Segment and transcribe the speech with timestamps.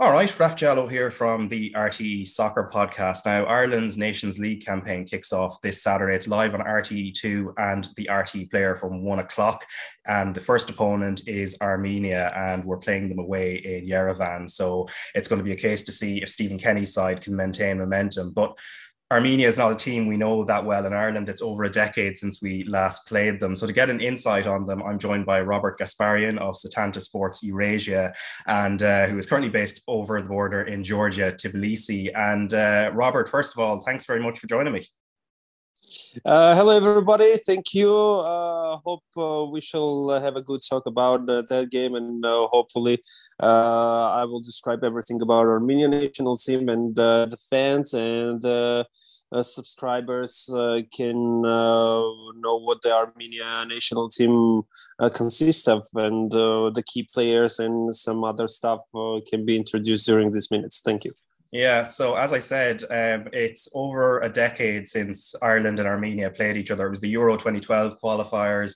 [0.00, 3.26] All right, Raf Diallo here from the RTE Soccer Podcast.
[3.26, 6.16] Now, Ireland's Nations League campaign kicks off this Saturday.
[6.16, 9.66] It's live on RTE2 and the RTE player from one o'clock.
[10.06, 14.50] And the first opponent is Armenia, and we're playing them away in Yerevan.
[14.50, 17.76] So it's going to be a case to see if Stephen Kenny's side can maintain
[17.76, 18.30] momentum.
[18.30, 18.56] But
[19.12, 21.28] Armenia is not a team we know that well in Ireland.
[21.28, 23.56] It's over a decade since we last played them.
[23.56, 27.42] So to get an insight on them, I'm joined by Robert Gasparian of Setanta Sports
[27.42, 28.12] Eurasia,
[28.46, 32.12] and uh, who is currently based over the border in Georgia, Tbilisi.
[32.14, 34.86] And uh, Robert, first of all, thanks very much for joining me.
[36.24, 37.36] Uh, hello, everybody.
[37.36, 37.94] Thank you.
[37.94, 42.48] Uh, hope uh, we shall have a good talk about uh, that game, and uh,
[42.48, 43.02] hopefully,
[43.40, 48.42] uh, I will describe everything about Armenian national team and the fans and
[49.42, 50.50] subscribers
[50.92, 54.62] can know what the Armenia national team
[55.14, 58.80] consists of, and the key players and some other stuff
[59.28, 60.80] can be introduced during these minutes.
[60.80, 61.12] Thank you.
[61.52, 66.56] Yeah, so as I said, um, it's over a decade since Ireland and Armenia played
[66.56, 66.86] each other.
[66.86, 68.74] It was the Euro 2012 qualifiers.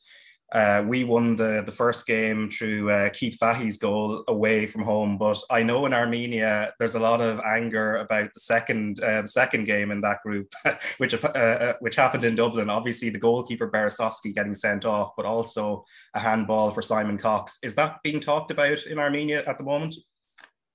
[0.53, 5.19] Uh, we won the, the first game through uh, Keith Fahey's goal away from home,
[5.19, 9.29] but I know in Armenia there's a lot of anger about the second uh, the
[9.29, 10.53] second game in that group,
[10.99, 12.71] which uh, uh, which happened in Dublin.
[12.71, 17.59] Obviously, the goalkeeper Berezovsky getting sent off, but also a handball for Simon Cox.
[17.63, 19.97] Is that being talked about in Armenia at the moment?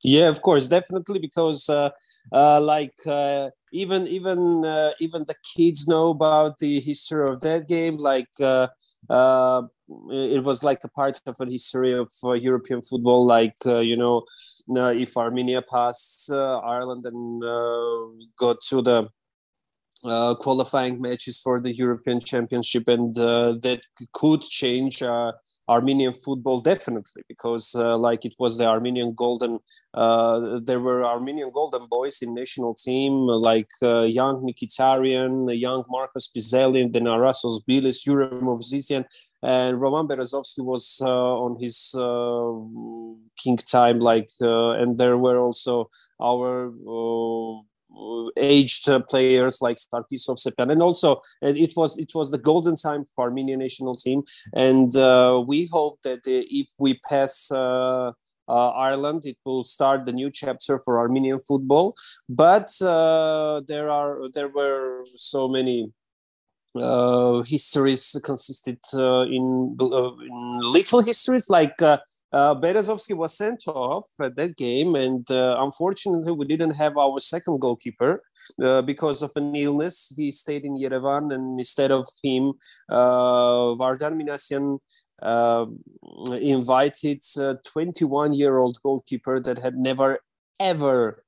[0.04, 1.90] Yeah of course definitely because uh,
[2.32, 7.68] uh, like uh, even even uh, even the kids know about the history of that
[7.68, 8.68] game like uh,
[9.10, 9.62] uh,
[10.10, 12.10] it was like a part of a history of
[12.42, 14.24] european football like you know
[14.68, 17.42] if armenia passed ireland and
[18.38, 19.10] got to the
[20.40, 23.82] qualifying matches for the european championship and that
[24.14, 25.02] could change
[25.70, 29.60] Armenian football definitely because uh, like it was the Armenian golden
[29.94, 33.14] uh, there were Armenian golden boys in national team
[33.50, 39.06] like uh, young Mkhitaryan, young Marcos Pizzelli, then Aras Özbiliz, Yuri Movsisyan
[39.42, 42.52] and Roman Berezovsky was uh, on his uh,
[43.42, 45.90] king time like uh, and there were also
[46.22, 46.74] our
[48.38, 53.06] aged uh, players like Sarkis Hovsepyan, and also it was it was the golden time
[53.16, 54.24] for Armenian national team,
[54.54, 57.52] and uh, we hope that uh, if we pass.
[57.52, 58.12] Uh,
[58.52, 59.28] uh, Ireland.
[59.28, 61.96] It will start the new chapter for Armenian football,
[62.28, 65.94] but uh, there are there were so many
[67.46, 71.78] histories consisted in, in little histories like
[72.32, 77.20] uh, Berezovsky was sent off at that game, and uh, unfortunately, we didn't have our
[77.20, 78.22] second goalkeeper
[78.64, 80.14] uh, because of an illness.
[80.16, 82.54] He stayed in Yerevan, and instead of him,
[82.90, 84.80] uh, Vardan Minasyan
[85.22, 85.66] uh,
[86.40, 90.20] invited a 21 year old goalkeeper that had never
[90.60, 91.24] ever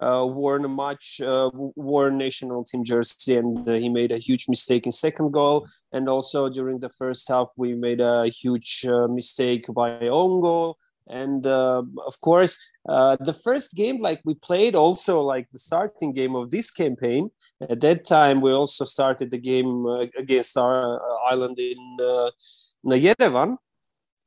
[0.00, 4.48] uh, worn a much uh, worn national team jersey, and uh, he made a huge
[4.48, 5.66] mistake in second goal.
[5.92, 10.78] And also during the first half, we made a huge uh, mistake by own goal.
[11.08, 16.12] And uh, of course, uh, the first game, like we played, also like the starting
[16.12, 17.30] game of this campaign.
[17.68, 19.86] At that time, we also started the game
[20.16, 22.30] against our island in uh.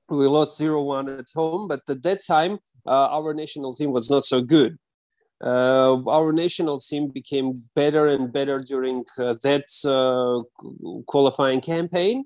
[0.10, 4.42] We lost 0-1 at home, but at that time, our national team was not so
[4.42, 4.78] good
[5.44, 10.42] uh, our national team became better and better during uh, that uh,
[11.06, 12.26] qualifying campaign.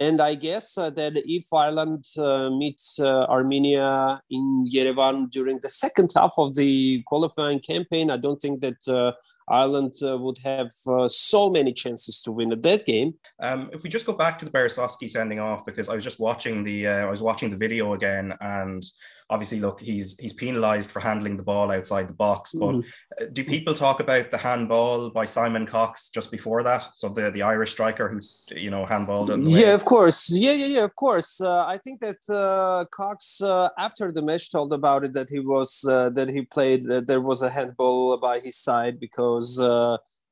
[0.00, 5.68] And I guess uh, that if Ireland uh, meets uh, Armenia in Yerevan during the
[5.68, 9.14] second half of the qualifying campaign, I don't think that
[9.50, 10.70] Ireland would have
[11.08, 13.14] so many chances to win at that game.
[13.40, 16.20] Um, if we just go back to the Berezovsky sending off, because I was just
[16.20, 18.84] watching the I was watching the video again, and
[19.30, 22.52] obviously, look, he's he's penalised for handling the ball outside the box.
[22.52, 23.32] But mm-hmm.
[23.32, 26.88] do people talk about the handball by Simon Cox just before that?
[26.94, 28.20] So the the Irish striker who
[28.56, 29.28] you know handballed.
[29.48, 30.32] Yeah, of course.
[30.34, 30.84] Yeah, yeah, yeah.
[30.84, 31.40] Of course.
[31.40, 35.40] Uh, I think that uh, Cox uh, after the match told about it that he
[35.40, 39.60] was uh, that he played there was a handball by his side because.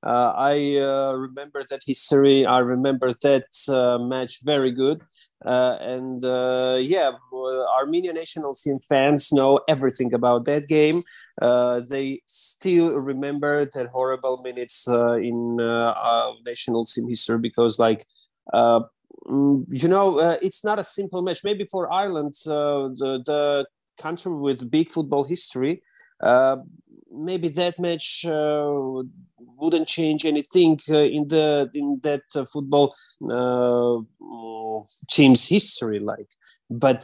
[0.02, 2.46] Uh, uh, I uh, remember that history.
[2.46, 5.02] I remember that uh, match very good.
[5.44, 7.12] Uh, and uh, yeah,
[7.78, 11.02] Armenian national team fans know everything about that game.
[11.40, 15.56] Uh, they still remember that horrible minutes in
[16.44, 18.06] national team history because, like,
[18.54, 21.44] mm, you know, it's not a simple match.
[21.44, 23.66] Maybe for Ireland, the, the
[23.98, 25.82] country with big football history,
[27.12, 28.24] maybe that match
[29.38, 32.94] wouldn't change anything uh, in the in that uh, football
[33.30, 33.98] uh,
[35.10, 36.28] team's history like.
[36.70, 37.02] But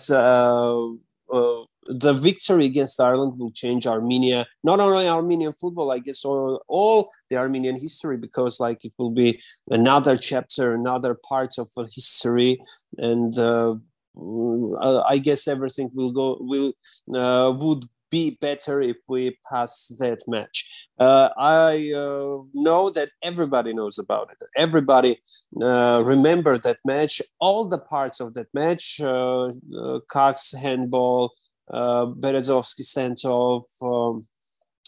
[1.87, 7.11] the victory against Ireland will change Armenia, not only Armenian football, I guess, or all
[7.29, 9.41] the Armenian history, because like it will be
[9.71, 12.61] another chapter, another part of history,
[12.99, 13.75] and uh,
[14.17, 16.73] I guess everything will go will
[17.15, 20.89] uh, would be better if we pass that match.
[20.99, 24.39] Uh, I uh, know that everybody knows about it.
[24.55, 25.19] Everybody
[25.61, 31.33] uh, remember that match, all the parts of that match, uh, uh, Cox handball,
[31.73, 34.29] uh, Berezovsky sent off, um,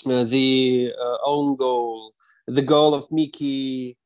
[0.07, 0.93] uh, the
[1.25, 2.13] own goal,
[2.47, 3.97] the goal of Miki,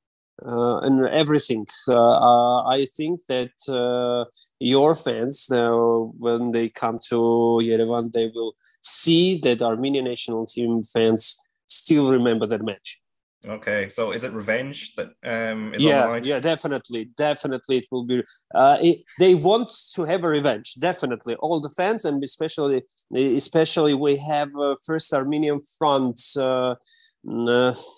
[0.47, 1.67] uh, and everything.
[1.87, 8.31] Uh, uh, I think that uh, your fans, uh, when they come to Yerevan, they
[8.35, 11.39] will see that Armenian national team fans
[11.69, 13.01] still remember that match.
[13.47, 18.25] Okay, so is it revenge that um, is yeah, yeah, definitely, definitely, it will be.
[18.53, 21.37] Uh, it, they want to have a revenge, definitely.
[21.37, 22.83] All the fans, and especially,
[23.15, 24.51] especially, we have
[24.85, 26.21] first Armenian front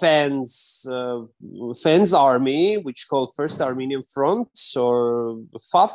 [0.00, 1.20] fans uh,
[1.82, 5.40] fans army, which called First Armenian Front or
[5.72, 5.92] FAF,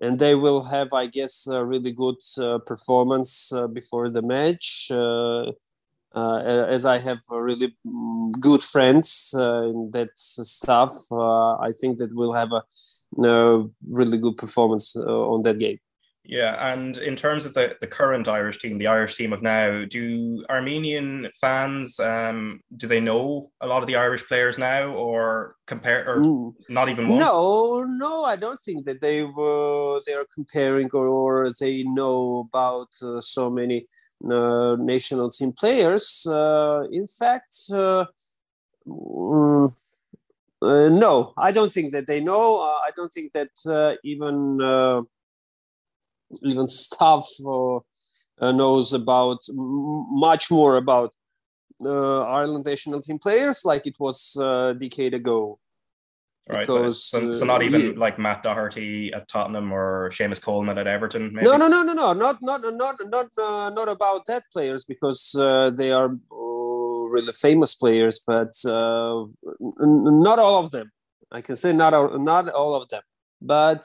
[0.00, 4.88] and they will have, I guess, a really good uh, performance uh, before the match.
[4.90, 5.52] Uh,
[6.14, 12.32] uh, as I have really mm, good friends in that stuff, I think that we'll
[12.32, 12.62] have a,
[13.24, 15.78] a really good performance on that game.
[16.28, 19.86] Yeah, and in terms of the, the current Irish team, the Irish team of now,
[19.86, 25.56] do Armenian fans um, do they know a lot of the Irish players now, or
[25.66, 26.52] compare, or mm.
[26.68, 27.18] not even one?
[27.18, 32.46] No, no, I don't think that they were they are comparing or, or they know
[32.50, 33.86] about uh, so many
[34.30, 36.26] uh, national team players.
[36.26, 37.56] Uh, in fact.
[37.72, 38.04] Uh,
[38.86, 39.74] mm,
[40.60, 42.58] uh, no, I don't think that they know.
[42.58, 44.60] Uh, I don't think that even
[46.42, 51.12] even staff uh, uh, knows about much more about
[51.84, 55.58] uh, Ireland national team players like it was a decade ago.
[56.50, 60.86] Right, because, so, so, not even like Matt Doherty at Tottenham or Seamus Coleman at
[60.86, 61.30] Everton.
[61.34, 61.46] Maybe?
[61.46, 65.34] No, no, no, no, no, not not not not uh, not about that players because
[65.38, 66.36] uh, they are uh,
[67.12, 70.90] really famous players, but n- not all of them.
[71.30, 73.02] I can say not all, not all of them,
[73.42, 73.84] but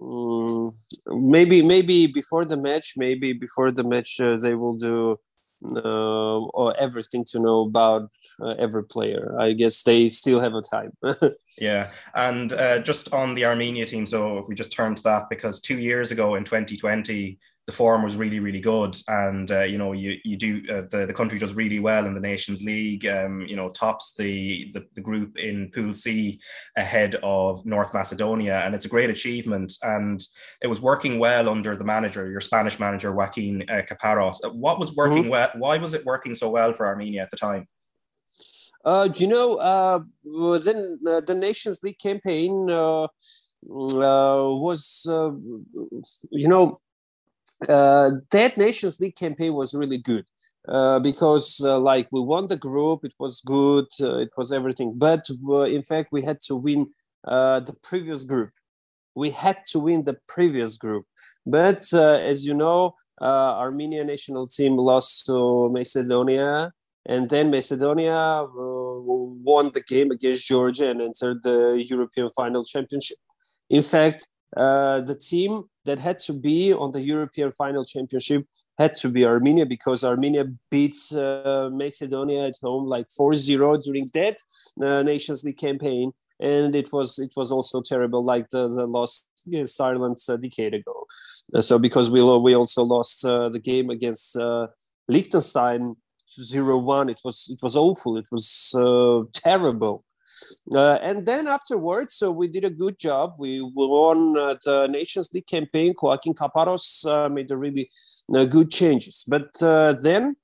[0.00, 0.72] um,
[1.06, 5.16] maybe maybe before the match maybe before the match uh, they will do
[5.64, 8.10] uh, or everything to know about
[8.42, 9.34] uh, every player.
[9.40, 10.92] I guess they still have a time.
[11.58, 15.30] Yeah and uh, just on the armenia team so if we just turn to that
[15.30, 18.96] because two years ago in 2020 the form was really, really good.
[19.08, 22.14] And, uh, you know, you, you do, uh, the, the country does really well in
[22.14, 26.40] the Nations League, um, you know, tops the, the, the, group in Pool C
[26.76, 28.60] ahead of North Macedonia.
[28.60, 29.72] And it's a great achievement.
[29.82, 30.22] And
[30.62, 34.38] it was working well under the manager, your Spanish manager, Joaquin uh, Caparros.
[34.54, 35.30] What was working mm-hmm.
[35.30, 35.50] well?
[35.56, 37.66] Why was it working so well for Armenia at the time?
[38.84, 39.98] Uh, you know, uh,
[40.58, 43.08] then uh, the Nations League campaign uh,
[43.68, 45.32] mm, uh, was, uh,
[46.30, 46.85] you know, uh,
[47.60, 50.26] that Nations League campaign was really good.
[50.68, 54.92] Uh, because uh, like we won the group it was good uh, it was everything
[54.96, 56.90] but uh, in fact we had to win
[57.28, 58.50] uh, the previous group
[59.14, 61.06] we had to win the previous group
[61.46, 66.72] but as you know armenia national team lost to macedonia
[67.04, 73.18] and then macedonia won the game against georgia and entered the european final championship
[73.70, 74.26] in fact
[74.56, 78.44] the team that had to be on the European final championship
[78.78, 84.36] had to be Armenia because Armenia beats uh, Macedonia at home like 4-0 during that
[84.82, 86.12] uh, Nations League campaign.
[86.38, 90.74] And it was it was also terrible like the, the loss against Ireland a decade
[90.74, 91.06] ago.
[91.54, 94.66] Uh, so because we we also lost uh, the game against uh,
[95.08, 95.96] Liechtenstein
[96.28, 98.18] 0-1 it was it was awful.
[98.18, 100.04] It was uh, terrible
[100.74, 103.34] uh, and then afterwards, so we did a good job.
[103.38, 105.94] We won uh, the Nations League campaign.
[106.00, 107.90] Joaquin Caparros uh, made a really
[108.34, 110.36] uh, good changes, but uh, then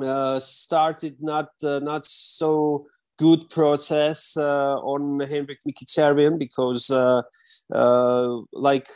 [0.00, 2.86] uh, started not not so
[3.18, 6.90] good process on Henrikh Mkhitaryan because
[8.52, 8.88] like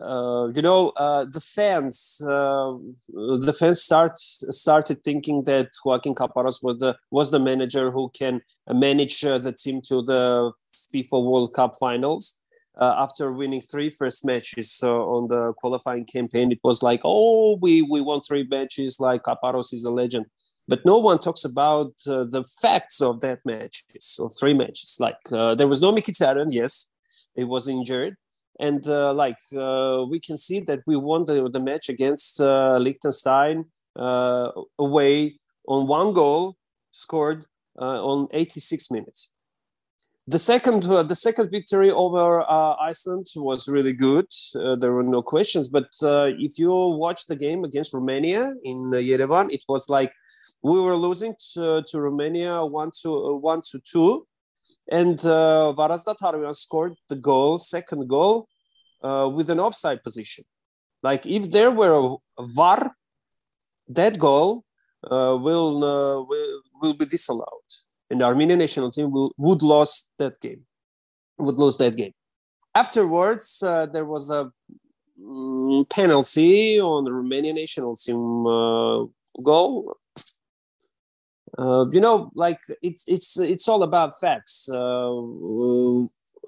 [0.00, 2.74] uh, you know, uh, the fans, uh,
[3.08, 8.40] the fans start started thinking that Joaquin Caparros was the was the manager who can
[8.68, 10.52] manage uh, the team to the
[10.92, 12.38] FIFA World Cup finals.
[12.78, 17.82] Uh, after winning three first matches on the qualifying campaign, it was like, oh, we
[17.82, 18.98] we won three matches.
[18.98, 20.26] Like Caparros is a legend,
[20.68, 24.96] but no one talks about the facts of that matches of three matches.
[24.98, 26.90] Like there was no Mkhitaryan, yes,
[27.34, 28.16] he was injured
[28.60, 32.76] and uh, like uh, we can see that we won the, the match against uh,
[32.78, 33.64] Liechtenstein
[33.96, 36.56] uh, away on one goal
[36.90, 37.46] scored
[37.80, 39.30] uh, on 86 minutes.
[40.28, 42.42] The second, uh, the second victory over
[42.80, 44.26] Iceland was really good.
[44.54, 45.68] there were no questions.
[45.68, 50.12] But if you watch the game against Romania in Yerevan, it was like
[50.62, 54.26] we were losing to, to Romania one to one to two,
[54.90, 58.48] and uh, Varazdat scored the goal, second goal,
[59.02, 60.44] uh, with an offside position.
[61.02, 62.94] Like if there were a, a VAR,
[63.88, 64.64] that goal
[65.04, 67.68] uh, will, uh, will will be disallowed,
[68.10, 70.64] and the Armenian national team will would lose that game,
[71.38, 72.12] would lose that game.
[72.74, 74.50] Afterwards, uh, there was a
[75.20, 79.04] mm, penalty on the Romanian national team uh,
[79.42, 79.96] goal
[81.58, 84.68] uh, you know, like it's it's it's all about facts.
[84.72, 85.20] Uh,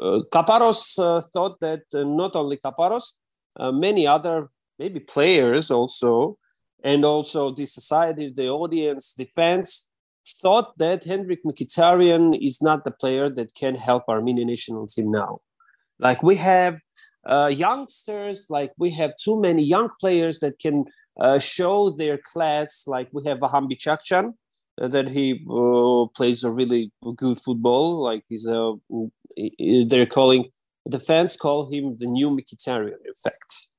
[0.00, 3.18] uh, Caparros uh, thought that uh, not only Caparros,
[3.56, 6.38] uh, many other maybe players also,
[6.82, 9.90] and also the society, the audience, the fans
[10.40, 15.37] thought that Henrikh Mkhitaryan is not the player that can help Armenian national team now.
[15.99, 16.80] Like we have
[17.26, 20.87] uh, youngsters, like we have too many young players that can
[21.38, 22.84] show their class.
[22.87, 24.32] Like we have Vahan Bichakhchyan, uh,
[24.78, 28.02] that he uh, plays a really good football.
[28.02, 28.75] Like he's a,
[29.87, 30.50] they're calling
[30.87, 32.99] the fans call him the new Mkhitaryan.
[33.04, 33.71] In fact,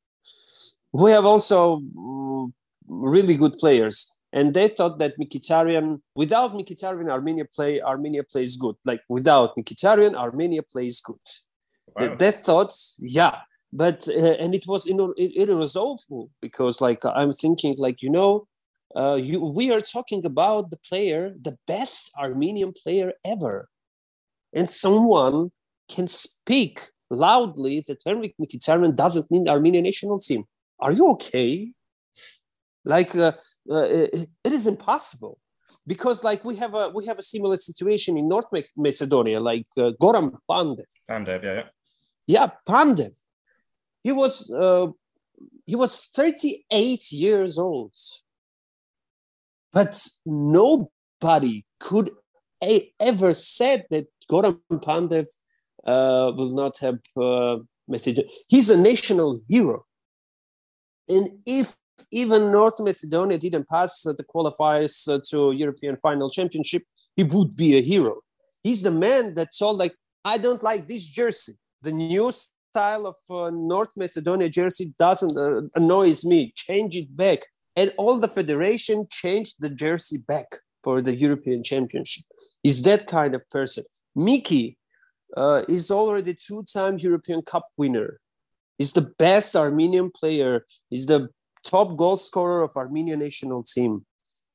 [0.92, 2.48] we have also uh,
[2.88, 8.75] really good players, and they thought that Mkhitaryan, without Mkhitaryan, Armenia play Armenia plays good.
[8.86, 11.16] Like without Mkhitaryan, Armenia plays good.
[11.88, 12.08] Wow.
[12.08, 13.38] They, they thought, yeah,
[13.72, 17.75] but uh, and it was you know it, it was awful because like I'm thinking
[17.78, 18.48] like you know
[18.96, 23.68] uh, you, we are talking about the player, the best Armenian player ever.
[24.54, 25.52] And someone
[25.90, 30.46] can speak loudly that Henrikh Mkhitaryan doesn't need Armenian national team.
[30.80, 31.72] Are you okay?
[32.86, 33.34] Like, uh,
[33.70, 35.40] uh, it, it is impossible
[35.88, 38.46] because like we have a we have a similar situation in North
[38.78, 40.86] Macedonia, like uh, Goran Pandev.
[41.10, 41.64] Pandev, yeah, yeah.
[42.28, 43.16] Yeah, Pandev.
[44.04, 44.88] He was uh,
[45.66, 47.94] he was 38 years old
[49.75, 52.10] but nobody could
[52.63, 55.27] a- ever said that Goran Pandev
[55.86, 58.32] uh, will not have uh, Macedonia.
[58.48, 59.86] He's a national hero.
[61.10, 61.75] And if
[62.12, 66.84] even North Macedonia didn't pass the qualifiers uh, to European final championship,
[67.15, 68.22] he would be a hero.
[68.63, 71.53] He's the man that told like, I don't like this jersey.
[71.82, 76.53] The new style of uh, North Macedonia jersey doesn't uh, annoys me.
[76.55, 77.39] Change it back
[77.75, 80.48] and all the federation changed the jersey back
[80.84, 82.25] for the European Championship.
[82.63, 83.84] Is that kind of person.
[84.15, 84.77] Miki
[85.36, 88.20] uh, is already two-time European Cup winner.
[88.77, 90.65] He's the best Armenian player.
[90.89, 91.29] He's the
[91.63, 94.05] top goal scorer of Armenian national team.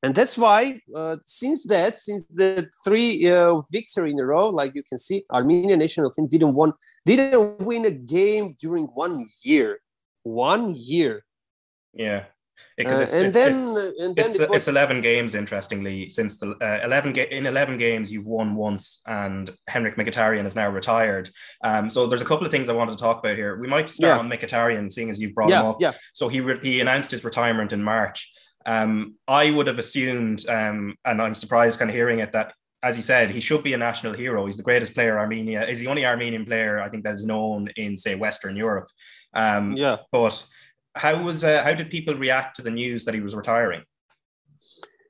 [0.03, 4.75] And that's why, uh, since that, since the three uh, victory in a row, like
[4.75, 6.73] you can see, Armenian national team didn't won,
[7.05, 9.81] didn't win a game during one year.
[10.23, 11.25] One year.
[11.93, 12.25] Yeah,
[12.77, 14.57] because it's, uh, and, it's, then, it's, and then it's, it was...
[14.59, 19.03] it's 11 games interestingly since the uh, 11 ga- in 11 games you've won once
[19.07, 21.29] and henrik mkhitaryan is now retired
[21.65, 23.89] um, so there's a couple of things i wanted to talk about here we might
[23.89, 24.19] start yeah.
[24.19, 25.93] on mkhitaryan seeing as you've brought yeah, him up yeah.
[26.13, 28.33] so he re- he announced his retirement in march
[28.67, 32.53] um, i would have assumed um, and i'm surprised kind of hearing it that
[32.83, 34.47] as he said, he should be a national hero.
[34.47, 35.65] He's the greatest player Armenia.
[35.65, 38.89] Is the only Armenian player I think that is known in, say, Western Europe.
[39.35, 39.99] Um, yeah.
[40.11, 40.43] But
[40.95, 43.83] how was uh, how did people react to the news that he was retiring?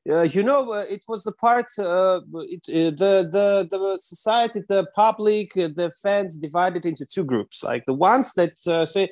[0.08, 4.62] Uh, you know, uh, it was the part, uh, it, uh, the, the, the society,
[4.66, 7.62] the public, uh, the fans divided into two groups.
[7.62, 9.10] Like the ones that uh, say,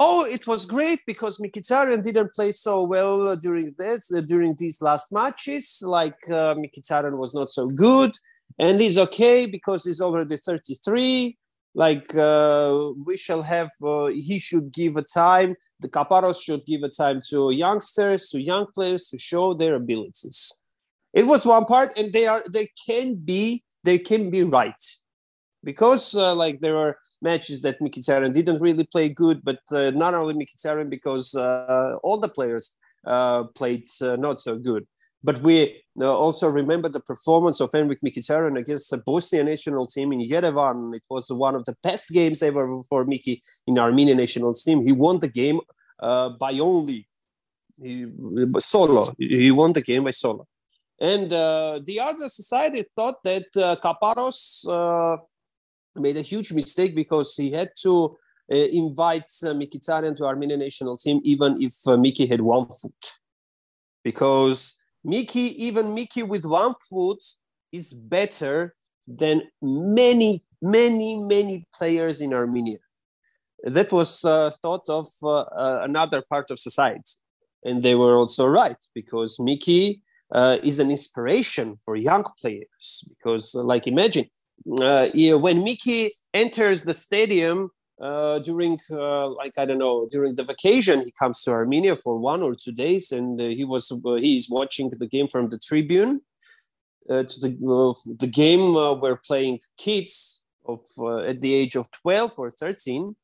[0.00, 5.12] oh, it was great because Mkhitaryan didn't play so well during this, during these last
[5.12, 5.82] matches.
[5.84, 8.12] Like Mkhitaryan was not so good
[8.58, 11.36] and he's okay because he's already 33
[11.74, 16.82] like uh, we shall have uh, he should give a time the Caparros should give
[16.82, 20.60] a time to youngsters to young players to show their abilities.
[21.14, 24.82] It was one part and they are they can be they can be right.
[25.64, 30.12] Because uh, like there are matches that Mkhitaryan didn't really play good but uh, not
[30.12, 32.74] only Mkhitaryan because uh, all the players
[33.06, 34.86] uh, played not so good
[35.24, 40.12] but we uh, also remember the performance of Henrikh Mkhitaryan against the Bosnia national team
[40.12, 40.94] in Yerevan.
[40.94, 44.84] It was one of the best games ever for Miki in Armenian national team.
[44.84, 45.60] He won the game
[46.00, 47.06] uh, by only
[47.80, 48.06] he,
[48.58, 49.06] solo.
[49.18, 50.46] He won the game by solo.
[51.00, 55.16] And uh, the other society thought that uh, Caparros uh,
[55.96, 58.16] made a huge mistake because he had to
[58.48, 63.18] invite uh, Mkhitaryan to Armenian national team, even if uh, Miki had one foot,
[64.04, 67.22] because Miki, even Miki with one foot,
[67.72, 68.74] is better
[69.06, 72.78] than many, many, many players in Armenia.
[73.64, 77.14] That was uh, thought of uh, uh, another part of society.
[77.64, 83.04] And they were also right because Miki uh, is an inspiration for young players.
[83.08, 84.26] Because, like, imagine
[84.80, 87.70] uh, when Miki enters the stadium
[88.02, 92.18] uh, during uh, like I don't know during the vacation he comes to Armenia for
[92.18, 96.20] one or two days and uh, he was he's watching the game from the tribune
[97.08, 100.80] uh, to the uh, the game uh, we're playing kids of
[101.26, 103.14] at the age of 12 or 13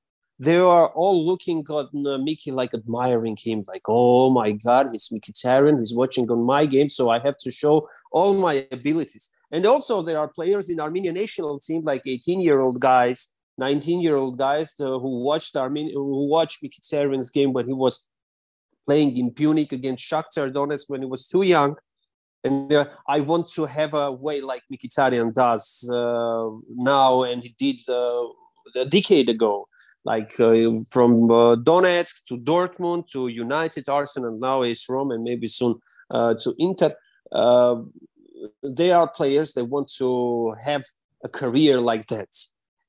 [0.40, 5.78] they are all looking at Miki like admiring him like oh my god he's Mkhitaryan
[5.80, 9.30] he's watching on my game so I have to show all my abilities.
[9.50, 14.00] And also there are players in Armenian national team like 18 year old guys 19
[14.00, 18.08] year old guys who watched Armenia who watched Mkhitaryan's game when he was
[18.86, 21.76] playing in Pyunik against Shakhtar Donetsk when he was too young
[22.44, 27.54] and uh, I want to have a way like Mkhitaryan does uh, now, and he
[27.58, 28.26] did uh,
[28.76, 29.68] a decade ago,
[30.04, 35.48] like uh, from uh, Donetsk to Dortmund to United, Arsenal, now is Rome, and maybe
[35.48, 36.94] soon uh, to Inter.
[38.62, 40.84] they are players that want to have
[41.24, 42.28] a career like that.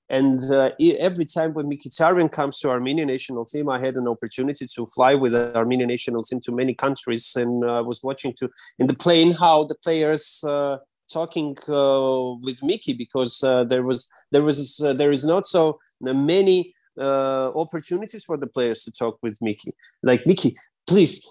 [0.09, 4.65] And uh, every time when Mkhitaryan comes to Armenian national team, I had an opportunity
[4.65, 8.33] to fly with the Armenian national team to many countries, and I uh, was watching
[8.39, 8.49] to
[8.79, 10.77] in the plane how the players uh,
[11.11, 15.79] talking uh, with Miki because uh, there was there was uh, there is not so
[16.01, 19.73] many opportunities for the players to talk with Miki.
[20.01, 20.55] Like Miki,
[20.87, 21.23] please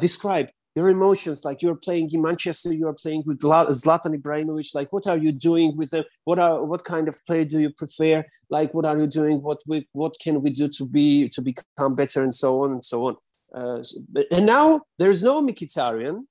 [0.00, 5.06] describe your emotions like you're playing in manchester you're playing with zlatan ibrahimovic like what
[5.06, 8.72] are you doing with them what are what kind of play do you prefer like
[8.72, 12.22] what are you doing what we what can we do to be to become better
[12.22, 13.16] and so on and so on
[13.54, 13.82] uh,
[14.30, 16.22] and now there's no Mkhitaryan.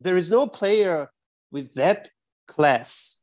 [0.00, 1.10] There is no player
[1.50, 2.10] with that
[2.48, 3.22] class.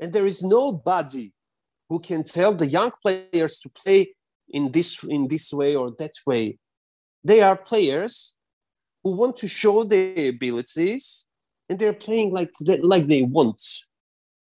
[0.00, 1.32] And there is nobody
[1.88, 4.14] who can tell the young players to play
[4.48, 6.58] in this in this way or that way.
[7.24, 8.34] They are players
[9.06, 11.26] who want to show their abilities
[11.68, 13.62] and they're playing like they, like they want.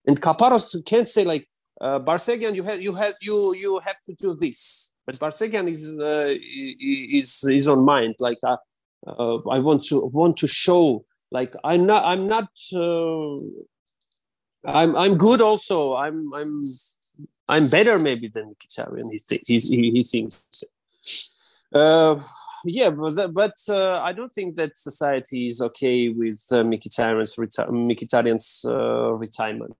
[0.06, 1.48] And Caparros can't say like
[1.80, 4.92] uh, Barseghian, you have you have you you have to do this.
[5.04, 6.32] But Barseghian is uh,
[7.18, 8.14] is is on mind.
[8.20, 8.58] Like uh,
[9.04, 11.04] uh, I want to want to show.
[11.32, 12.48] Like I'm not I'm not.
[12.72, 13.38] Uh,
[14.64, 15.40] I'm I'm good.
[15.40, 16.60] Also, I'm I'm
[17.48, 19.10] I'm better maybe than Mkhitaryan.
[19.10, 20.62] He, th- he, he he thinks.
[21.72, 22.20] Uh,
[22.66, 27.68] yeah, but, but uh, I don't think that society is okay with uh, Mkhitaryan's, reti-
[27.68, 29.74] Mkhitaryan's uh, retirement.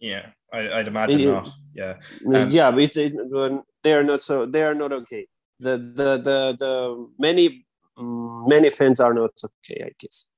[0.00, 1.48] Yeah, I, would imagine it, not.
[1.74, 1.94] Yeah,
[2.34, 4.46] um, yeah, but it, it, they are not so.
[4.46, 5.26] They are not okay.
[5.60, 7.66] The the the the many
[7.98, 9.82] many fans are not okay.
[9.84, 10.30] I guess.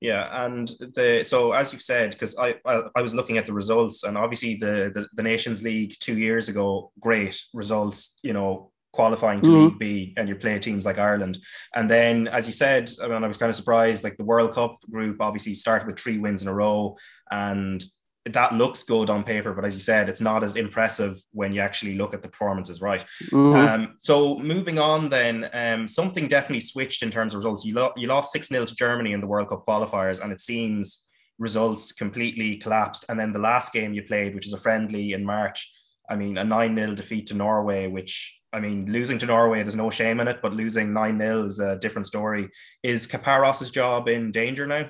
[0.00, 3.54] Yeah, and the so as you've said, because I, I, I was looking at the
[3.54, 8.18] results, and obviously the, the the Nations League two years ago, great results.
[8.22, 9.64] You know, qualifying to mm-hmm.
[9.64, 11.38] League B and you play teams like Ireland.
[11.74, 14.04] And then, as you said, I mean, I was kind of surprised.
[14.04, 16.96] Like the World Cup group obviously started with three wins in a row,
[17.30, 17.84] and
[18.32, 19.52] that looks good on paper.
[19.52, 22.80] But as you said, it's not as impressive when you actually look at the performances,
[22.80, 23.04] right?
[23.30, 23.56] Mm-hmm.
[23.56, 27.64] Um, so moving on, then um, something definitely switched in terms of results.
[27.64, 30.40] You, lo- you lost six 0 to Germany in the World Cup qualifiers, and it
[30.40, 31.06] seems
[31.38, 33.04] results completely collapsed.
[33.08, 35.70] And then the last game you played, which is a friendly in March,
[36.08, 39.76] I mean, a 9 0 defeat to Norway, which I mean, losing to Norway, there's
[39.76, 42.48] no shame in it, but losing 9 0 is a different story.
[42.82, 44.88] Is Caparros's job in danger now?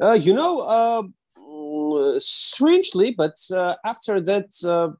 [0.00, 4.90] Uh, you know, uh, strangely, but uh, after that uh,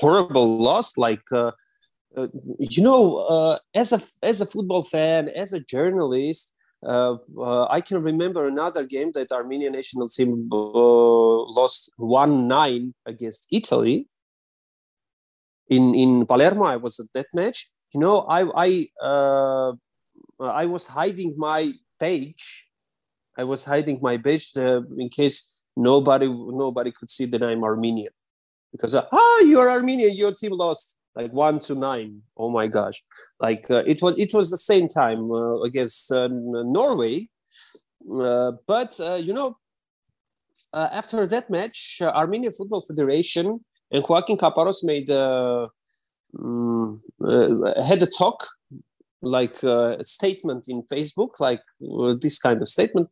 [0.00, 1.52] horrible loss, like, uh,
[2.16, 2.26] uh,
[2.58, 8.84] you know, as, a, as a football fan, as a journalist, I can remember another
[8.84, 14.08] game that Armenian national team lost 1 9 against Italy
[15.68, 16.64] in in Palermo.
[16.64, 17.70] I was at that match.
[17.94, 19.72] You know, I I uh,
[20.40, 22.68] I was hiding my page.
[23.36, 28.12] I was hiding my page uh, in case nobody nobody could see that I'm Armenian,
[28.72, 30.14] because uh, ah, you're Armenian.
[30.14, 32.22] Your team lost like one to nine.
[32.36, 33.02] Oh my gosh!
[33.40, 37.28] Like uh, it was it was the same time uh, against uh, Norway,
[38.10, 39.56] uh, but you know.
[40.74, 43.46] after that match, Armenian Football Federation
[43.90, 45.68] and Joaquin Caparros made uh,
[46.38, 48.46] um, uh, had a talk,
[49.22, 53.08] like uh, a statement in Facebook, like uh, this kind of statement.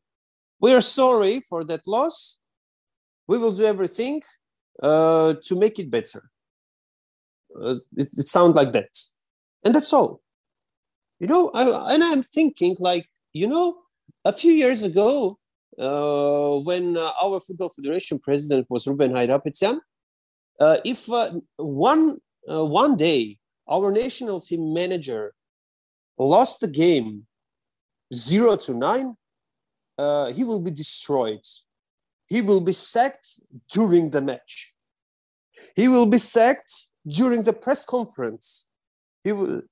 [0.60, 2.38] We are sorry for that loss.
[3.28, 4.22] We will do everything
[4.82, 6.22] uh, to make it better.
[7.60, 8.90] uh, it, it sounds like that,
[9.64, 10.20] and that's all.
[11.20, 13.76] You know, I, and I'm thinking like, you know,
[14.24, 15.38] a few years ago,
[15.78, 19.78] uh, when our football federation president was Ruben Hayrapetyan,
[20.60, 22.18] uh, if uh, one
[22.50, 23.38] uh, one day
[23.68, 25.34] our national team manager
[26.18, 27.26] lost the game
[28.14, 29.16] zero to nine,
[29.98, 31.44] uh, he will be destroyed.
[32.28, 33.28] He will be sacked
[33.70, 34.74] during the match.
[35.74, 36.72] He will be sacked
[37.06, 38.68] during the press conference.
[39.24, 39.62] He will,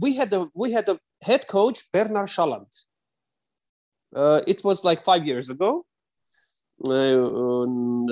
[0.00, 2.86] we had a we had a head coach Bernard Challandes
[4.14, 5.84] uh, it was like five years ago.
[6.84, 7.66] Uh,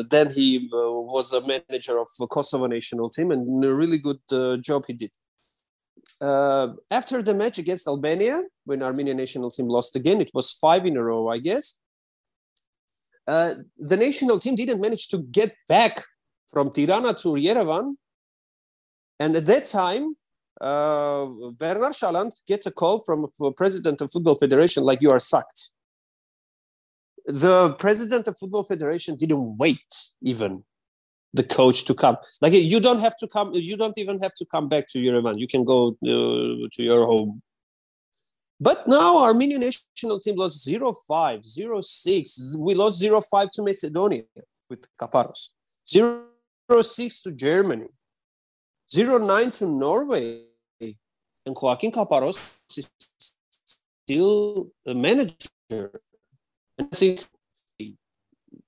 [0.09, 4.20] then he uh, was a manager of the Kosovo national team and a really good
[4.30, 5.11] uh, job he did.
[6.20, 10.87] Uh, after the match against Albania, when Armenian national team lost again, it was five
[10.87, 11.80] in a row, I guess.
[13.26, 16.04] Uh, the national team didn't manage to get back
[16.52, 17.94] from Tirana to Yerevan.
[19.18, 20.14] And at that time,
[20.61, 25.70] Bernard Challandes gets a call from the president of Football Federation like you are sacked
[27.26, 30.64] the president of football federation didn't wait even
[31.33, 32.16] the coach to come.
[32.40, 35.38] Like you don't have to come you don't even have to come back to Yerevan
[35.38, 37.42] you can go uh, to your home.
[38.61, 44.24] But now Armenian national team lost 0-5 0-6 we lost 0-5 to Macedonia
[44.68, 45.50] with Caparros.
[45.87, 47.88] 0-6 to Germany.
[48.94, 50.42] 0-9 to Norway.
[51.46, 52.90] And Joaquin Caparros is
[54.04, 56.00] still a manager
[56.95, 57.25] think,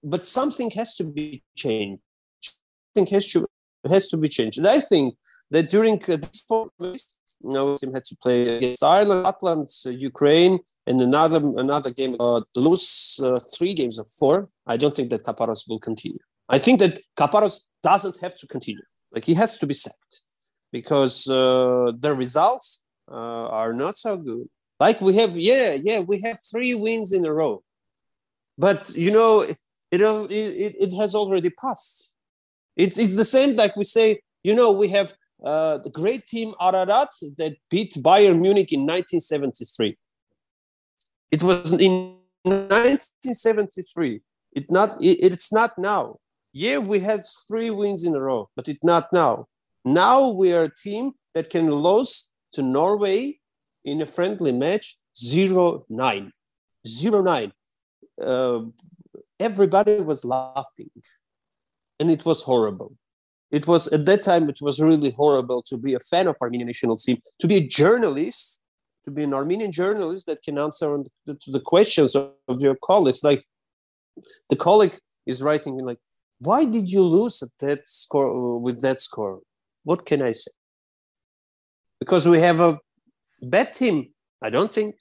[0.03, 2.03] but something has to be changed.
[2.94, 3.46] Something has to
[3.90, 4.59] has to be changed.
[4.59, 5.16] And I think
[5.51, 6.70] that during uh, this four
[7.44, 12.16] you know, team had to play against Ireland, Scotland, uh, Ukraine, and another another game.
[12.20, 14.48] Uh, lose uh, three games of four.
[14.66, 16.22] I don't think that Caparros will continue.
[16.48, 18.87] I think that Caparros doesn't have to continue.
[19.12, 20.22] Like he has to be sacked
[20.70, 24.48] because uh, the results uh, are not so good.
[24.81, 27.62] Like we have, yeah, yeah, we have three wins in a row
[28.58, 29.58] but you know it,
[29.90, 32.14] it, it has already passed.
[32.76, 36.54] It's, it's the same like we say you know we have uh, the great team
[36.60, 39.98] ararat that beat bayern munich in 1973
[41.30, 44.20] it was in 1973
[44.52, 46.16] it not it, it's not now.
[46.52, 49.46] Yeah we had three wins in a row but it's not now.
[49.84, 53.38] Now we are a team that can lose to norway
[53.84, 56.30] in a friendly match 0-9
[56.86, 57.52] 0-9
[58.20, 58.61] uh,
[59.38, 60.90] everybody was laughing
[61.98, 62.96] and it was horrible.
[63.51, 66.68] It was at that time it was really horrible to be a fan of armenian
[66.68, 68.62] national team to be a journalist
[69.05, 72.77] to be an armenian journalist that can answer the, to the questions of, of your
[72.83, 73.25] colleagues.
[73.25, 73.42] Like
[74.48, 74.96] the colleague
[75.27, 75.98] is writing like
[76.38, 79.40] why did you lose at that score with that score?
[79.85, 80.51] What can i say?
[82.01, 82.79] Because we have a
[83.42, 84.09] bad team
[84.40, 84.96] i don't think.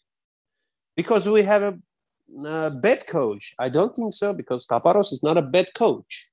[0.95, 1.79] Because we have a
[2.45, 3.53] a bad coach.
[3.59, 6.29] I don't think so because Caparros is not a bad coach.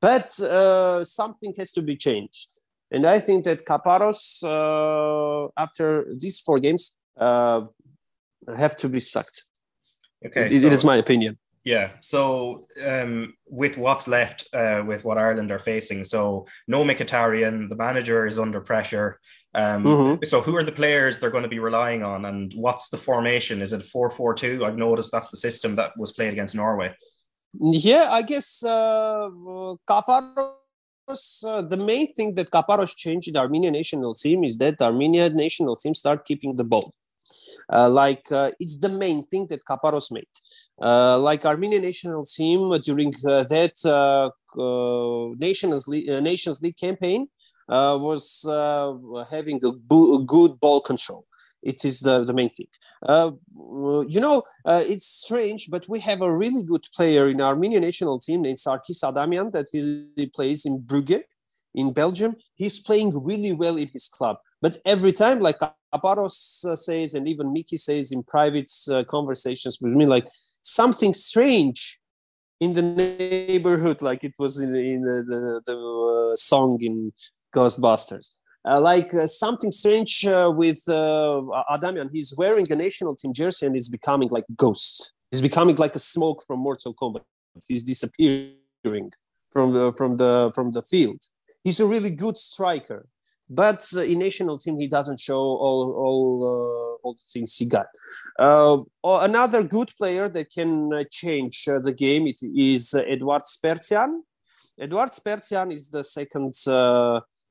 [0.00, 2.60] But uh, something has to be changed.
[2.90, 7.62] And I think that Caparros, uh, after these four games, uh,
[8.56, 9.46] have to be sucked.
[10.24, 10.48] Okay.
[10.48, 11.38] It, so, it is my opinion.
[11.64, 11.90] Yeah.
[12.00, 17.74] So um, with what's left, uh, with what Ireland are facing, so no Mkhitaryan, the
[17.74, 19.18] manager is under pressure.
[19.56, 20.24] Um, mm-hmm.
[20.24, 23.62] So who are the players they're going to be relying on, and what's the formation?
[23.62, 24.66] Is it four four two?
[24.66, 26.94] I've noticed that's the system that was played against Norway.
[27.58, 29.30] Yeah, I guess uh,
[29.88, 31.42] Caparros.
[31.42, 35.34] Uh, the main thing that Caparros changed the Armenian national team is that the Armenian
[35.34, 36.92] national team start keeping the ball.
[37.72, 40.28] Uh, like uh, it's the main thing that Caparros made.
[40.82, 43.76] Uh, like Armenian national team during that
[45.38, 47.28] Nations League, Nations League campaign
[47.68, 48.44] was
[49.30, 51.26] having a, bo- good ball control
[51.66, 52.68] it is the, the main thing.
[53.02, 53.32] Uh,
[54.08, 58.20] you know, uh, it's strange, but we have a really good player in Armenian national
[58.20, 61.22] team named Sarkis Adamian that he, he, plays in Brugge
[61.74, 62.36] in Belgium.
[62.54, 64.38] He's playing really well in his club.
[64.62, 65.58] But every time, like
[65.92, 70.28] Caparros uh, says, and even Miki says in private uh, conversations with me, like
[70.62, 72.00] something strange
[72.60, 77.12] in the neighborhood, like it was in, in the, the, the uh, song in
[77.56, 78.26] Ghostbusters.
[78.68, 80.80] Uh, like uh, something strange uh, with
[81.76, 82.08] Adamian.
[82.16, 85.12] He's wearing a national team jersey and he's becoming like ghost.
[85.30, 87.22] He's becoming like a smoke from Mortal Kombat.
[87.68, 89.10] He's disappearing
[89.54, 91.20] from the from the from the field.
[91.64, 93.00] He's a really good striker
[93.48, 97.66] but uh, in national team he doesn't show all all uh, all the things he
[97.66, 97.86] got.
[98.38, 103.42] Uh, another good player that can uh, change uh, the game it is uh, Eduard
[103.42, 104.20] Spertsyan.
[104.78, 106.52] Eduard Spertsyan is the second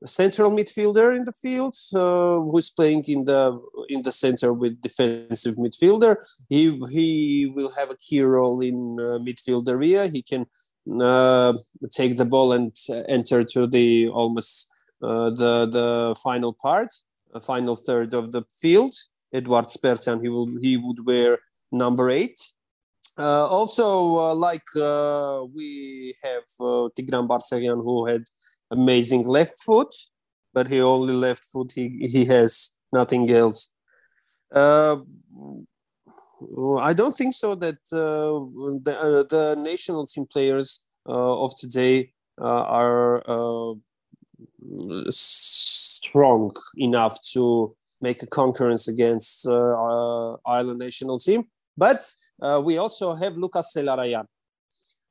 [0.04, 5.56] central midfielder in the field uh, who's playing in the in the center with defensive
[5.56, 6.16] midfielder.
[6.48, 10.06] He he will have a key role in uh, midfield area.
[10.06, 10.46] He can
[11.00, 11.54] uh,
[11.90, 12.76] take the ball and
[13.08, 14.70] enter to the almost
[15.02, 16.92] uh, the the final part,
[17.42, 18.94] final third of the field.
[19.32, 21.38] Edward Spertsyan, he will he would wear
[21.72, 22.38] number eight.
[23.18, 28.24] Uh, also, uh, like uh, we have uh, Tigran Barseghian, who had
[28.70, 29.94] amazing left foot,
[30.52, 31.72] but he only left foot.
[31.72, 33.72] He he has nothing else.
[34.52, 34.98] Uh,
[36.80, 42.12] I don't think so that uh, the, uh, the national team players uh, of today
[42.40, 43.74] uh, are uh,
[45.08, 51.44] strong enough to make a concurrence against Ireland national team.
[51.76, 52.04] But
[52.62, 54.26] we also have Lucas Zelarayán.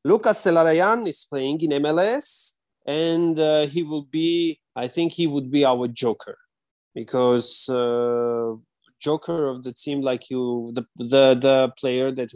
[0.03, 2.53] Lucas Zelarayán is playing in MLS
[2.85, 6.37] and uh, he will be i think he would be our joker
[6.93, 8.53] because uh,
[8.99, 12.31] joker of the team like you the the, the player that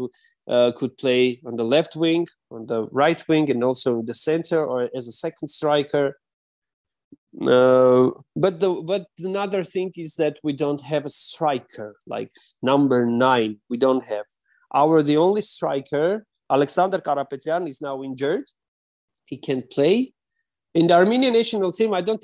[0.50, 4.14] uh, could play on the left wing on the right wing and also in the
[4.14, 6.20] center or as a second striker.
[7.40, 12.32] Uh, but the but another thing is that we don't have a striker like
[12.62, 14.26] number nine we don't have.
[14.74, 18.46] Our the only striker alexander karapetyan is now injured.
[19.26, 20.14] He can play
[20.74, 22.24] in the Armenian national team, I don't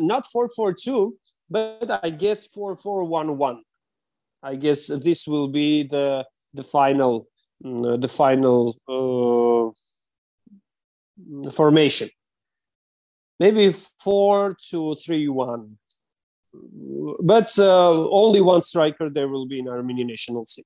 [0.00, 1.16] not four four two,
[1.48, 3.62] but I guess four four one one.
[4.42, 7.28] I guess this will be the the final
[7.64, 9.70] uh, the final uh,
[11.50, 12.08] formation.
[13.40, 15.78] Maybe four two three one,
[17.20, 20.64] but uh, only one striker there will be in Armenian national team.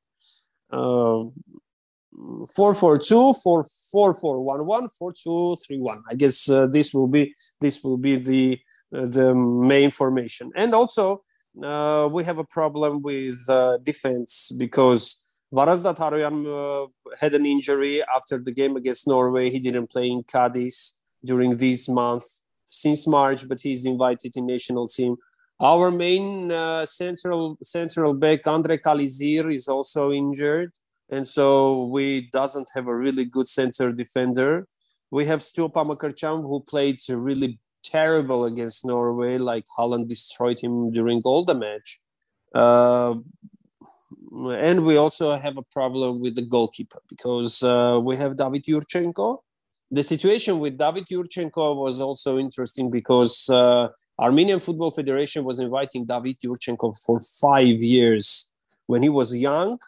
[2.19, 8.59] Uh, 442 44411 4231 i guess uh, this will be this will be the
[8.95, 11.23] uh, the main formation and also
[11.63, 16.89] uh, we have a problem with uh, defense because Varazdat Haroyan uh,
[17.21, 19.51] had an injury after the game against Norway.
[19.51, 22.25] He didn't play in Cadiz during this month
[22.69, 25.17] since March, but he's invited in national team.
[25.61, 30.73] Our main uh, central central back Andre Calisir is also injured
[31.11, 34.67] and so we doesn't have a really good center defender.
[35.11, 41.23] We have Styopa Mkrtchyan who played really terrible against Norway, like Haaland destroyed him during
[41.25, 42.01] all the match.
[42.55, 43.15] Uh,
[44.51, 49.39] and we also have a problem with the goalkeeper because uh, we have David Yurchenko.
[49.91, 56.05] The situation with David Yurchenko was also interesting because uh, Armenian Football Federation was inviting
[56.05, 58.53] David Yurchenko for five years
[58.87, 59.79] when he was young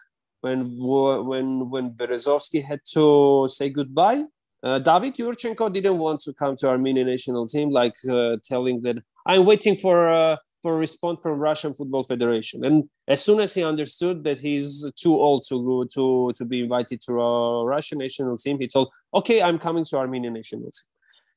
[0.41, 4.23] when when when Berezovsky had to say goodbye.
[4.63, 8.99] Uh, David Yurchenko didn't want to come to Armenian national team, like uh, telling that
[9.27, 12.65] I'm waiting for uh, for a response from Russian Football Federation.
[12.65, 16.61] And as soon as he understood that he's too old to go to to be
[16.61, 20.89] invited to a Russian national team, he told, "Okay, I'm coming to Armenian national team."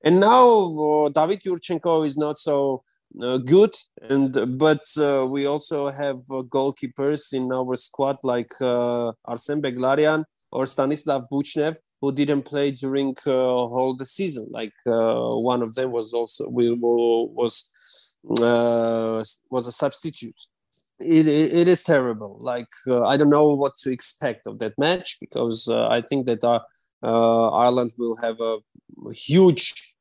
[0.06, 2.84] And now uh, David Yurchenko is not so
[3.20, 3.76] good.
[4.02, 10.24] And but uh, we also have uh, goalkeepers in our squad like uh, Arsen Beglarian
[10.52, 14.48] or Stanislav Buchnev who didn't play during uh, whole the season.
[14.52, 20.40] Like uh, one of them was also we was uh, was a substitute.
[21.00, 22.38] It, it, it is terrible.
[22.40, 26.44] Like I don't know what to expect of that match because I think that
[27.04, 28.58] Ireland will have a
[29.14, 29.93] huge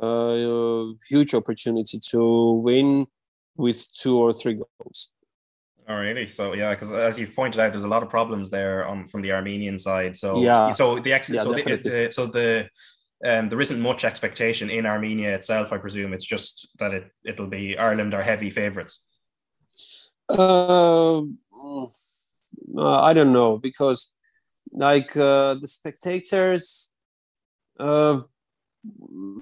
[0.00, 3.06] a huge opportunity to win
[3.56, 5.14] with two or three goals.
[5.88, 9.06] Alrighty, so yeah, because as you've pointed out, there's a lot of problems there um,
[9.06, 10.16] from the Armenian side.
[10.16, 12.68] So yeah, so the ex- yeah, so, the, the, so the
[13.24, 15.72] um, there isn't much expectation in Armenia itself.
[15.72, 19.04] I presume it's just that it it'll be Ireland are heavy favourites.
[20.28, 21.22] Uh,
[22.78, 24.12] I don't know because
[24.72, 26.90] like uh, the spectators,
[27.78, 28.22] uh,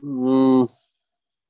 [0.04, 0.68] mm,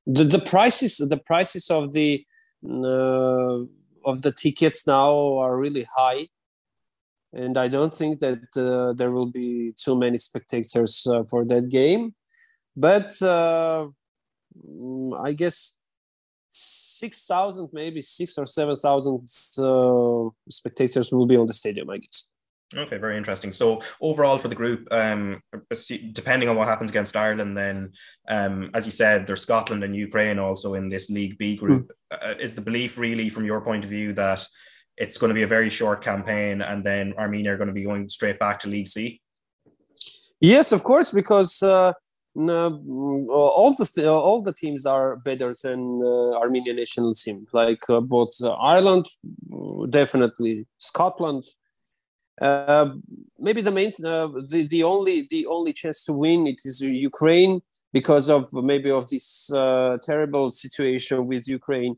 [0.07, 2.25] the the prices the prices of the
[2.69, 3.65] uh,
[4.05, 6.29] of the tickets now are really high.
[7.33, 11.69] And i don't think that uh, there will be too many spectators uh, for that
[11.69, 12.15] game.
[12.77, 13.89] But uh,
[15.23, 15.77] i guess
[16.51, 19.29] 6000 maybe 6 or 7000
[19.59, 22.31] uh, spectators will be on the stadium i guess
[22.77, 23.53] Okay, very interesting.
[23.53, 25.41] So overall for the group, um,
[26.13, 27.93] depending on what happens against Ireland, then
[28.29, 31.91] um, as you said, there's Scotland and Ukraine also in this League B group.
[32.13, 32.19] Mm.
[32.23, 34.47] Uh, is the belief really, from your point of view, that
[34.97, 37.85] it's going to be a very short campaign, and then Armenia are going to be
[37.85, 39.21] going straight back to League C?
[40.41, 41.93] Yes, of course, because uh,
[42.37, 47.47] mm, all the all the teams are better than uh, Armenian national team.
[47.53, 49.07] Like uh, both uh, Ireland,
[49.91, 51.45] definitely Scotland.
[52.41, 52.91] Uh,
[53.39, 57.63] maybe the main, uh, the the only the only chance to win it is Ukraine
[57.93, 61.97] because of maybe of this uh, terrible situation with Ukraine.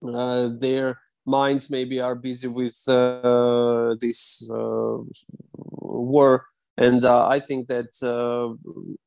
[0.00, 2.76] their minds maybe are busy with
[4.02, 6.32] this war
[6.76, 8.54] and uh, I think that uh,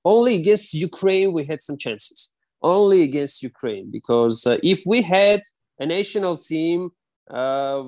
[0.04, 2.32] only against Ukraine we had some chances.
[2.62, 5.42] Only against Ukraine, because uh, if we had
[5.80, 6.90] a national team
[7.30, 7.84] uh,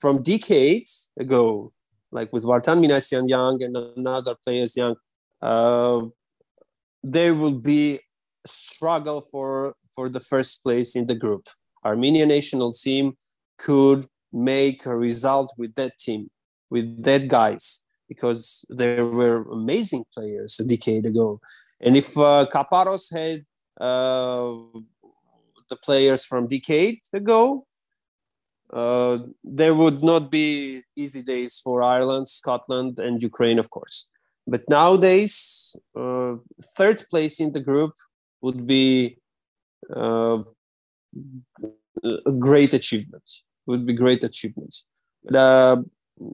[0.00, 1.72] from decades ago,
[2.12, 4.96] like with Vartan Minasyan Young and another players Young,
[5.42, 6.02] uh,
[7.02, 8.00] there will be
[8.46, 11.48] struggle for for the first place in the group.
[11.84, 13.16] Armenian national team
[13.58, 16.28] could make a result with that team,
[16.70, 21.40] with that guys because there were amazing players a decade ago.
[21.80, 23.44] And if uh, Caparros had
[23.80, 24.54] uh,
[25.68, 27.66] the players from decade ago,
[28.76, 34.10] uh, there would not be easy days for Ireland, Scotland, and Ukraine, of course.
[34.46, 36.34] But nowadays, uh,
[36.76, 37.92] third place in the group
[38.42, 39.16] would be
[40.02, 40.40] uh,
[42.04, 43.28] a great achievement.
[43.66, 44.74] Would be great achievement.
[45.24, 45.76] But uh,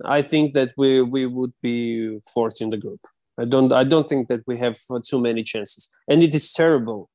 [0.05, 3.03] I think that we we would be fourth in the group.
[3.39, 6.53] I don't I don't think that we have uh, too many chances, and it is
[6.53, 7.09] terrible.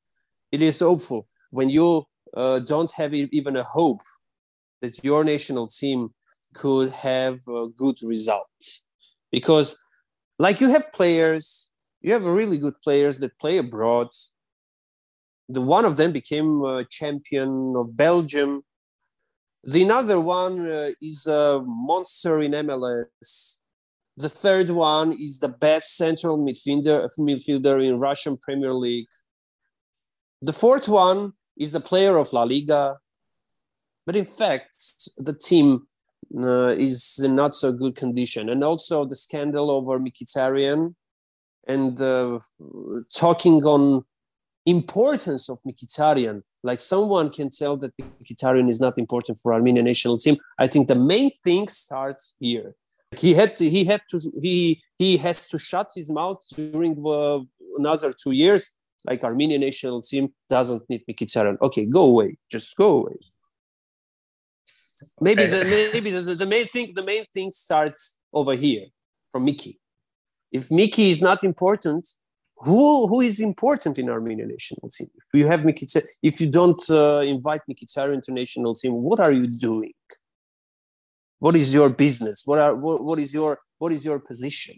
[0.52, 2.04] It is awful when you
[2.72, 4.02] don't have even a hope
[4.80, 6.10] that your national team
[6.54, 8.48] could have a good result,
[9.30, 9.80] because
[10.38, 14.08] like you have players, you have really good players that play abroad.
[15.48, 18.62] The one of them became a champion of Belgium
[19.64, 23.58] the another one uh, is a monster in MLS.
[24.16, 29.08] The third one is the best central midfielder, midfielder in Russian Premier League.
[30.42, 32.96] The fourth one is a player of La Liga.
[34.08, 34.74] But in fact,
[35.18, 35.86] the team
[36.34, 38.48] uh, is in not so good condition.
[38.48, 40.94] And also the scandal over Mkhitaryan
[41.66, 42.38] and uh,
[43.14, 44.06] talking on
[44.64, 50.16] importance of Mkhitaryan like someone can tell that Mkhitaryan is not important for Armenian national
[50.16, 50.38] team.
[50.58, 52.74] I think the main thing starts here.
[53.14, 57.40] He had to, he had to, he, he has to shut his mouth during uh,
[57.76, 58.74] another two years.
[59.04, 61.60] Like Armenian national team doesn't need Mkhitaryan.
[61.60, 62.38] Okay, go away.
[62.50, 63.18] Just go away.
[65.20, 68.86] Maybe the maybe the, the main thing the main thing starts over here
[69.32, 69.78] from Miki.
[70.50, 72.08] If Miki is not important,
[72.56, 75.10] who who is important in Armenian national team?
[75.32, 79.46] If you have Mkhitar, if you don't uh, invite Mkhitaryan international team, what are you
[79.46, 79.92] doing?
[81.38, 82.42] What is your business?
[82.44, 84.76] What are what, what is your what is your position?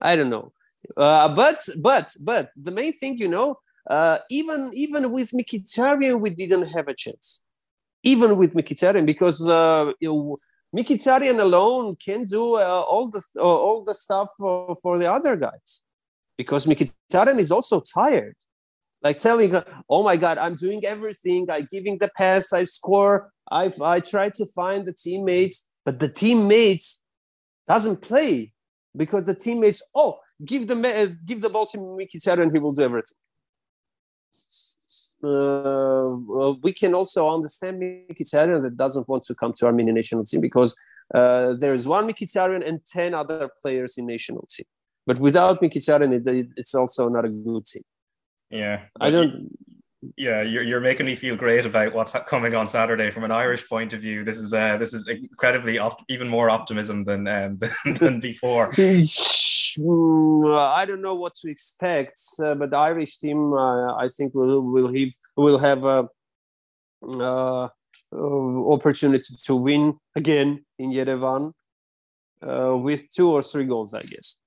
[0.00, 0.52] I don't know,
[0.96, 3.56] uh, but but but the main thing, you know,
[3.88, 7.44] uh, even even with Mkhitaryan, we didn't have a chance.
[8.02, 10.38] Even with Mkhitaryan, because uh, you know,
[10.74, 15.36] Mkhitaryan alone can do uh, all the uh, all the stuff for, for the other
[15.36, 15.82] guys
[16.36, 18.36] because Mkhitaryan is also tired.
[19.02, 19.54] Like telling
[19.88, 21.50] oh my God, I'm doing everything.
[21.50, 26.08] I giving the pass, I score, I I try to find the teammates, but the
[26.08, 27.02] teammates
[27.66, 28.52] doesn't play
[28.96, 32.82] because the teammates, oh, give the uh, give the ball to Mkhitaryan, he will do
[32.82, 33.16] everything.
[35.22, 40.40] Uh, we can also understand Mkhitaryan that doesn't want to come to Armenian national team
[40.40, 40.78] because
[41.14, 44.66] uh, there is one Mkhitaryan and 10 other players in national team.
[45.06, 47.82] But without Mkhitaryan, it, it's also not a good team.
[48.50, 49.56] Yeah, I don't.
[50.16, 53.68] Yeah, you're, you're making me feel great about what's coming on Saturday from an Irish
[53.68, 54.24] point of view.
[54.24, 58.72] This is uh, this is incredibly op- even more optimism than um, than, than before.
[59.80, 64.62] I don't know what to expect, uh, but the Irish team, uh, I think, will
[64.62, 66.08] will have will have a
[67.04, 67.68] uh,
[68.12, 71.52] opportunity to win again in Yerevan
[72.82, 74.39] with two or three goals, I guess.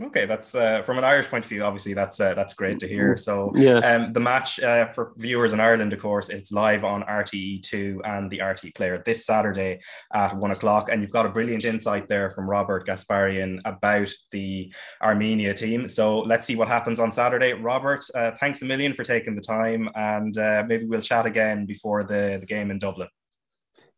[0.00, 1.62] Okay, that's uh, from an Irish point of view.
[1.62, 3.16] Obviously, that's uh, that's great to hear.
[3.16, 7.04] So, yeah, um, the match uh, for viewers in Ireland, of course, it's live on
[7.04, 9.80] RTE two and the RTE Player this Saturday
[10.12, 10.90] at one o'clock.
[10.90, 15.88] And you've got a brilliant insight there from Robert Gasparian about the Armenia team.
[15.88, 17.52] So let's see what happens on Saturday.
[17.52, 21.66] Robert, uh, thanks a million for taking the time, and uh, maybe we'll chat again
[21.66, 23.08] before the, the game in Dublin.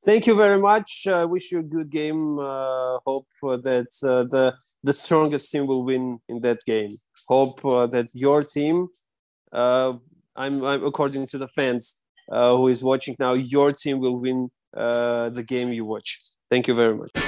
[0.05, 1.07] Thank you very much.
[1.07, 2.39] I uh, wish you a good game.
[2.39, 4.55] Uh, hope that uh, the
[4.85, 6.91] the strongest team will win in that game.
[7.29, 8.89] Hope uh, that your team,
[9.53, 9.95] uh,
[10.37, 14.51] I'm, I'm, according to the fans uh, who is watching now, your team will win
[14.72, 16.20] the game you watch.
[16.51, 17.26] Thank you very much.